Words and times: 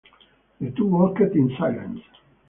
The 0.59 0.71
two 0.71 0.87
walked 0.87 1.21
in 1.21 1.55
silence. 1.59 1.99